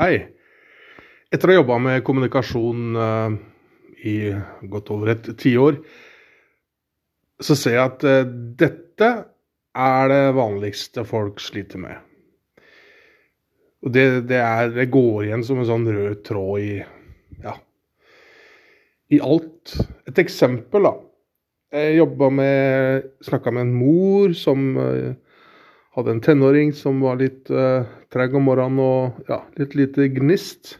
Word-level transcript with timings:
Hei. 0.00 0.22
Etter 1.28 1.50
å 1.50 1.52
ha 1.52 1.58
jobba 1.58 1.76
med 1.84 2.04
kommunikasjon 2.06 2.94
uh, 2.96 3.34
i 4.08 4.14
godt 4.72 4.88
over 4.94 5.10
et 5.12 5.28
tiår, 5.36 5.76
så 7.36 7.56
ser 7.60 7.76
jeg 7.76 7.90
at 7.90 8.06
uh, 8.08 8.30
dette 8.56 9.10
er 9.84 10.08
det 10.08 10.22
vanligste 10.38 11.04
folk 11.04 11.44
sliter 11.44 11.84
med. 11.84 12.00
Og 13.84 13.92
det, 13.92 14.06
det, 14.32 14.40
er, 14.40 14.72
det 14.72 14.88
går 14.96 15.26
igjen 15.26 15.44
som 15.44 15.60
en 15.60 15.68
sånn 15.68 15.84
rød 15.92 16.24
tråd 16.24 16.64
i 16.64 16.72
ja, 17.44 17.58
i 19.12 19.20
alt. 19.20 19.76
Et 20.08 20.24
eksempel, 20.24 20.88
da. 20.88 20.96
Jeg 21.76 21.98
jobba 22.00 22.32
med 22.32 23.10
Snakka 23.28 23.52
med 23.52 23.68
en 23.68 23.76
mor 23.76 24.32
som 24.40 24.70
uh, 24.80 25.12
hadde 25.92 26.16
en 26.16 26.24
tenåring 26.24 26.72
som 26.72 27.04
var 27.04 27.20
litt 27.20 27.52
treg 28.12 28.36
om 28.36 28.46
morgenen 28.48 28.80
og 28.82 29.28
ja, 29.30 29.42
litt 29.60 29.76
lite 29.78 30.08
gnist. 30.12 30.76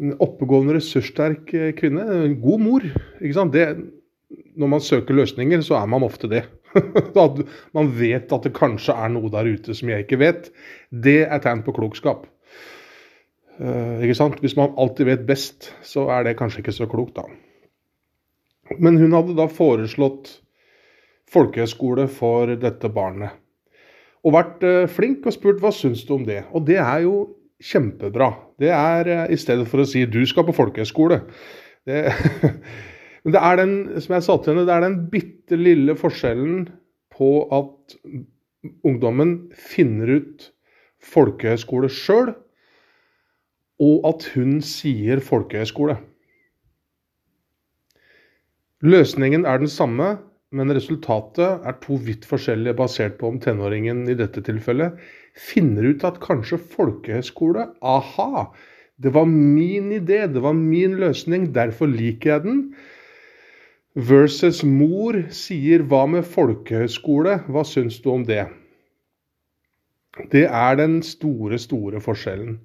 En 0.00 0.16
oppegående, 0.22 0.78
ressurssterk 0.78 1.52
eh, 1.54 1.72
kvinne. 1.76 2.06
En 2.24 2.38
god 2.42 2.64
mor. 2.64 2.86
ikke 3.20 3.36
sant? 3.36 3.54
Det, 3.54 3.66
når 4.58 4.72
man 4.74 4.84
søker 4.84 5.18
løsninger, 5.18 5.62
så 5.66 5.78
er 5.80 5.90
man 5.92 6.06
ofte 6.06 6.30
det. 6.30 6.46
at 7.24 7.40
man 7.74 7.90
vet 7.98 8.32
at 8.32 8.46
det 8.46 8.54
kanskje 8.56 8.94
er 8.94 9.10
noe 9.12 9.30
der 9.32 9.48
ute 9.50 9.74
som 9.76 9.90
jeg 9.90 10.06
ikke 10.06 10.20
vet. 10.22 10.50
Det 10.90 11.22
er 11.26 11.42
tegn 11.42 11.64
på 11.66 11.74
klokskap. 11.76 12.26
Uh, 13.60 14.00
ikke 14.00 14.16
sant? 14.16 14.38
Hvis 14.40 14.56
man 14.56 14.72
alltid 14.80 15.10
vet 15.10 15.26
best, 15.28 15.72
så 15.84 16.06
er 16.14 16.24
det 16.24 16.38
kanskje 16.38 16.62
ikke 16.62 16.76
så 16.76 16.88
klokt, 16.88 17.18
da. 17.18 17.26
Men 18.78 18.96
hun 19.02 19.12
hadde 19.12 19.34
da 19.36 19.50
foreslått 19.50 20.38
folkehøyskole 21.30 22.06
for 22.10 22.54
dette 22.62 22.88
barnet. 22.94 23.34
Og 24.24 24.34
vært 24.36 24.64
eh, 24.66 24.86
flink 24.90 25.26
og 25.26 25.34
spurt 25.36 25.60
hva 25.62 25.72
syns 25.72 26.04
du 26.06 26.14
om 26.18 26.26
det. 26.28 26.42
Og 26.52 26.66
det 26.68 26.78
er 26.82 27.04
jo 27.06 27.14
kjempebra. 27.60 28.32
Det 28.60 28.72
er 28.74 29.08
eh, 29.08 29.24
i 29.32 29.38
stedet 29.40 29.68
for 29.70 29.82
å 29.82 29.88
si 29.88 30.04
du 30.08 30.20
skal 30.28 30.46
på 30.48 30.56
folkehøyskole. 30.56 31.22
Men 33.24 33.34
det 33.34 33.40
er 33.40 33.56
den, 33.60 33.74
som 34.00 34.16
jeg 34.16 34.26
sa 34.26 34.36
til 34.36 34.54
henne, 34.54 34.66
det 34.68 34.74
er 34.74 34.84
den 34.84 35.00
bitte 35.12 35.56
lille 35.56 35.96
forskjellen 35.98 36.68
på 37.12 37.30
at 37.52 37.96
ungdommen 38.84 39.50
finner 39.56 40.16
ut 40.20 40.46
folkehøyskole 41.04 41.88
sjøl, 41.92 42.32
og 43.80 44.08
at 44.08 44.26
hun 44.34 44.58
sier 44.64 45.22
folkehøyskole. 45.24 45.96
Løsningen 48.84 49.44
er 49.48 49.60
den 49.60 49.68
samme, 49.68 50.18
men 50.50 50.74
resultatet 50.74 51.66
er 51.66 51.78
to 51.82 51.98
vidt 52.02 52.26
forskjellige 52.26 52.74
basert 52.78 53.18
på 53.20 53.28
om 53.30 53.38
tenåringen 53.42 54.02
i 54.10 54.16
dette 54.18 54.42
tilfellet 54.46 54.98
finner 55.38 55.92
ut 55.92 56.04
at 56.06 56.18
kanskje 56.22 56.58
folkehøyskole 56.74 57.68
Aha! 57.80 58.48
Det 59.00 59.14
var 59.14 59.24
min 59.30 59.88
idé, 59.96 60.26
det 60.28 60.42
var 60.44 60.52
min 60.52 60.98
løsning, 61.00 61.46
derfor 61.54 61.88
liker 61.88 62.34
jeg 62.34 62.42
den. 62.44 62.58
Versus 63.96 64.60
mor 64.62 65.16
sier 65.32 65.82
'hva 65.82 66.04
med 66.06 66.26
folkehøyskole', 66.28 67.38
hva 67.48 67.64
syns 67.64 68.00
du 68.04 68.10
om 68.12 68.26
det? 68.26 68.44
Det 70.30 70.44
er 70.44 70.76
den 70.76 71.00
store, 71.02 71.58
store 71.58 72.00
forskjellen. 72.00 72.58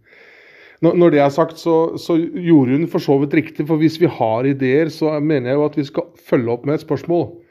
Når 0.81 1.09
det 1.09 1.19
er 1.19 1.29
sagt, 1.29 1.57
så, 1.57 1.97
så, 1.97 2.17
gjorde 2.17 2.77
hun 2.77 2.87
for 2.87 2.99
så 2.99 3.17
vidt 3.21 3.33
riktig. 3.33 3.67
For 3.67 3.77
hvis 3.77 4.01
vi 4.01 4.05
har 4.11 4.45
ideer, 4.45 4.89
så 4.89 5.19
mener 5.19 5.49
jeg 5.49 5.55
jo 5.55 5.65
at 5.65 5.77
vi 5.77 5.83
skal 5.83 6.03
følge 6.29 6.51
opp 6.51 6.65
med 6.65 6.75
et 6.75 6.81
spørsmål. 6.81 7.44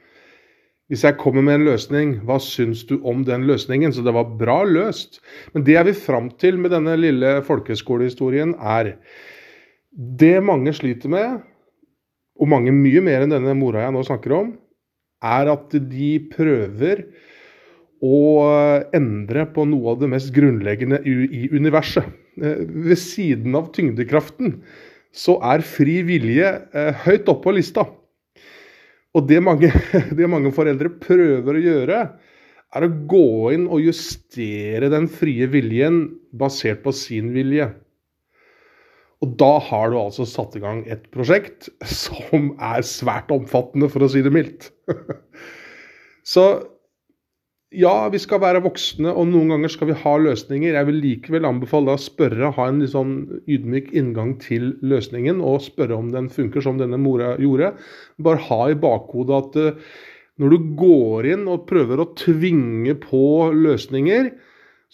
Hvis 0.92 1.04
jeg 1.06 1.16
kommer 1.16 1.44
med 1.44 1.58
en 1.58 1.66
løsning, 1.70 2.10
hva 2.28 2.36
syns 2.42 2.82
du 2.84 2.98
om 3.08 3.22
den 3.24 3.46
løsningen? 3.48 3.92
Så 3.94 4.04
det 4.04 4.12
var 4.12 4.34
bra 4.36 4.58
løst. 4.68 5.22
Men 5.54 5.64
det 5.64 5.78
jeg 5.78 5.88
vil 5.88 5.96
fram 5.96 6.28
til 6.40 6.58
med 6.60 6.74
denne 6.76 6.96
lille 7.00 7.38
folkehøyskolehistorien, 7.46 8.54
er 8.60 8.96
Det 9.94 10.42
mange 10.42 10.72
sliter 10.74 11.08
med, 11.08 11.40
og 12.34 12.48
mange 12.50 12.72
mye 12.74 13.00
mer 13.00 13.22
enn 13.22 13.30
denne 13.30 13.54
mora 13.54 13.84
jeg 13.84 13.94
nå 13.94 14.02
snakker 14.02 14.32
om, 14.34 14.48
er 15.22 15.50
at 15.52 15.70
de 15.70 16.08
prøver 16.32 17.04
å 18.04 18.18
endre 18.92 19.46
på 19.54 19.64
noe 19.70 19.94
av 19.94 20.00
det 20.02 20.10
mest 20.12 20.32
grunnleggende 20.34 20.98
i 21.06 21.48
universet. 21.54 22.10
Eh, 22.42 22.66
ved 22.66 22.98
siden 22.98 23.54
av 23.54 23.70
tyngdekraften 23.72 24.58
så 25.14 25.38
er 25.46 25.62
fri 25.62 26.00
vilje 26.06 26.50
eh, 26.74 27.04
høyt 27.06 27.30
oppe 27.30 27.46
på 27.46 27.54
lista. 27.54 27.86
Og 29.14 29.28
det 29.30 29.40
mange, 29.44 29.70
det 30.18 30.30
mange, 30.30 30.52
foreldre 30.54 30.90
prøver 31.02 31.58
å 31.58 31.64
gjøre, 31.64 32.02
er 32.74 32.86
å 32.86 32.94
gå 33.10 33.54
inn 33.54 33.68
og 33.70 33.84
justere 33.84 34.90
den 34.90 35.06
frie 35.10 35.46
viljen 35.50 36.04
basert 36.34 36.82
på 36.82 36.94
sin 36.96 37.30
vilje. 37.34 37.68
Og 39.22 39.36
da 39.40 39.54
har 39.62 39.92
du 39.92 39.98
altså 40.00 40.26
satt 40.28 40.56
i 40.58 40.62
gang 40.62 40.82
et 40.90 41.06
prosjekt 41.14 41.70
som 41.88 42.50
er 42.58 42.84
svært 42.84 43.30
omfattende, 43.32 43.88
for 43.88 44.04
å 44.04 44.10
si 44.10 44.24
det 44.24 44.34
mildt. 44.34 44.72
Så 46.34 46.44
ja, 47.74 48.08
vi 48.12 48.20
skal 48.22 48.40
være 48.42 48.62
voksne, 48.64 49.10
og 49.10 49.28
noen 49.30 49.50
ganger 49.54 49.72
skal 49.72 49.90
vi 49.90 49.96
ha 49.98 50.14
løsninger. 50.20 50.76
Jeg 50.76 50.88
vil 50.88 51.00
likevel 51.02 51.48
anbefale 51.48 51.94
å 51.94 52.00
spørre, 52.00 52.52
ha 52.56 52.66
en 52.70 52.80
litt 52.82 52.92
sånn 52.94 53.14
ydmyk 53.50 53.90
inngang 53.96 54.36
til 54.42 54.72
løsningen, 54.86 55.42
og 55.44 55.64
spørre 55.64 55.98
om 55.98 56.12
den 56.14 56.30
funker 56.32 56.64
som 56.64 56.78
denne 56.80 57.00
mora 57.00 57.34
gjorde. 57.42 57.72
Bare 58.22 58.42
ha 58.48 58.60
i 58.70 58.78
bakhodet 58.78 59.40
at 59.40 59.58
uh, 59.60 59.98
når 60.42 60.54
du 60.54 60.70
går 60.78 61.30
inn 61.34 61.44
og 61.50 61.66
prøver 61.68 62.02
å 62.02 62.10
tvinge 62.18 62.96
på 63.02 63.24
løsninger, 63.54 64.32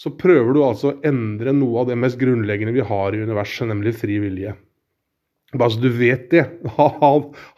så 0.01 0.13
prøver 0.17 0.57
du 0.57 0.65
altså 0.65 0.95
å 0.95 0.99
endre 1.07 1.53
noe 1.57 1.83
av 1.83 1.93
det 1.93 2.01
mest 2.01 2.21
grunnleggende 2.21 2.75
vi 2.77 2.85
har 2.89 3.13
i 3.13 3.21
universet, 3.21 3.69
nemlig 3.69 3.99
fri 4.01 4.17
vilje. 4.23 4.57
Bare 5.51 5.75
så 5.75 5.81
du 5.83 5.91
vet 5.93 6.29
det. 6.33 6.47
Ha, 6.77 6.87
ha, 7.01 7.15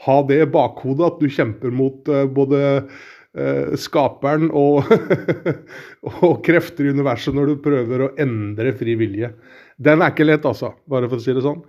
ha 0.06 0.20
det 0.28 0.42
i 0.42 0.50
bakhodet, 0.50 1.10
at 1.10 1.20
du 1.22 1.30
kjemper 1.30 1.74
mot 1.74 2.08
uh, 2.10 2.24
både 2.26 2.62
eh, 2.68 3.02
skaperen 3.80 4.50
og, 4.52 4.90
og, 6.10 6.42
krefter 6.44 6.84
i 6.84 6.92
universet 6.92 7.32
når 7.32 7.48
du 7.48 7.60
prøver 7.64 8.04
å 8.04 8.12
endre 8.20 8.74
fri 8.76 8.96
vilje. 9.00 9.32
Den 9.80 10.04
er 10.04 10.12
ikke 10.12 10.26
lett, 10.28 10.44
altså, 10.44 10.74
bare 10.84 11.08
for 11.08 11.16
å 11.16 11.24
si 11.24 11.32
det 11.32 11.44
sånn. 11.46 11.62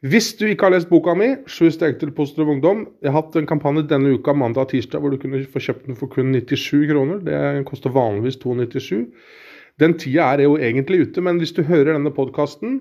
Hvis 0.00 0.30
du 0.40 0.46
ikke 0.48 0.64
har 0.64 0.72
lest 0.72 0.88
boka 0.88 1.12
mi, 1.12 1.34
'Sju 1.44 1.68
steg 1.72 1.98
til 2.00 2.12
positiv 2.16 2.48
ungdom' 2.48 2.86
Jeg 3.02 3.12
har 3.12 3.20
hatt 3.20 3.36
en 3.36 3.46
kampanje 3.46 3.88
denne 3.88 4.14
uka, 4.16 4.32
mandag 4.32 4.62
og 4.62 4.70
tirsdag, 4.70 5.00
hvor 5.00 5.12
du 5.12 5.18
kunne 5.20 5.44
få 5.44 5.60
kjøpt 5.60 5.86
den 5.86 5.96
for 5.96 6.08
kun 6.08 6.32
97 6.32 6.88
kroner. 6.88 7.18
Det 7.20 7.66
koster 7.68 7.92
vanligvis 7.92 8.40
297. 8.40 9.12
Den 9.78 9.98
tida 10.00 10.32
er 10.32 10.44
jo 10.44 10.56
egentlig 10.56 11.04
ute, 11.04 11.20
men 11.20 11.36
hvis 11.36 11.52
du 11.52 11.62
hører 11.62 11.92
denne 11.92 12.12
podkasten 12.16 12.80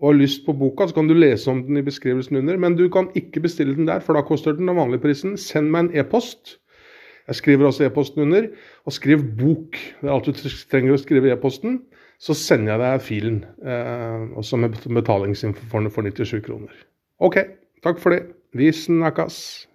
og 0.00 0.12
har 0.12 0.20
lyst 0.20 0.46
på 0.46 0.54
boka, 0.54 0.86
så 0.86 0.94
kan 0.94 1.08
du 1.08 1.14
lese 1.14 1.50
om 1.50 1.64
den 1.66 1.78
i 1.78 1.82
beskrivelsen 1.82 2.36
under. 2.36 2.56
Men 2.56 2.76
du 2.76 2.88
kan 2.88 3.10
ikke 3.14 3.42
bestille 3.42 3.74
den 3.74 3.86
der, 3.86 3.98
for 3.98 4.14
da 4.14 4.22
koster 4.22 4.54
den 4.54 4.66
den 4.66 4.76
vanlige 4.76 5.02
prisen. 5.02 5.36
Send 5.36 5.70
meg 5.70 5.88
en 5.88 5.96
e-post 5.98 6.58
jeg 7.28 7.38
skriver 7.38 7.68
også 7.68 7.86
e-posten 7.86 8.22
under. 8.26 8.48
Og 8.86 8.92
skriv 8.92 9.22
bok. 9.38 9.78
Det 10.00 10.08
er 10.08 10.14
alt 10.14 10.28
du 10.28 10.32
trenger 10.70 10.96
å 10.96 11.00
skrive 11.00 11.30
i 11.30 11.34
e-posten. 11.34 11.80
Så 12.22 12.36
sender 12.38 12.76
jeg 12.76 12.82
deg 12.82 13.02
filen, 13.02 13.38
eh, 13.66 14.28
også 14.38 14.56
med 14.62 14.76
betalingsinfo 14.86 15.66
for 15.70 15.82
97 15.82 16.42
kroner. 16.46 16.70
OK, 17.18 17.40
takk 17.82 17.98
for 17.98 18.14
det. 18.14 18.22
Vi 18.54 18.70
snakkes. 18.70 19.66